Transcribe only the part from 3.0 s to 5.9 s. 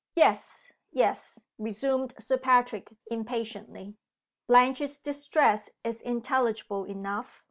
impatiently. "Blanche's distress